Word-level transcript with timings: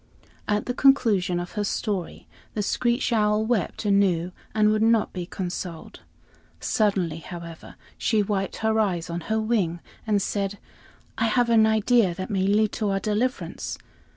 At 0.47 0.65
the 0.65 0.73
conclusion 0.73 1.39
of 1.39 1.51
her 1.51 1.63
story, 1.63 2.25
the 2.55 2.63
screech 2.63 3.13
owl 3.13 3.45
wept 3.45 3.85
anew 3.85 4.31
and 4.55 4.71
would 4.71 4.81
not 4.81 5.13
be 5.13 5.27
consoled. 5.27 5.99
Suddenly, 6.59 7.19
however, 7.19 7.75
she 7.99 8.23
wiped 8.23 8.55
her 8.65 8.79
eyes 8.79 9.11
on 9.11 9.21
her 9.29 9.39
wing 9.39 9.79
and 10.07 10.19
said: 10.19 10.57
"I 11.19 11.25
have 11.27 11.51
an 11.51 11.67
idea 11.67 12.15
that 12.15 12.31
may 12.31 12.47
lead 12.47 12.71
to 12.71 12.89
our 12.89 12.99
deliverance. 12.99 13.77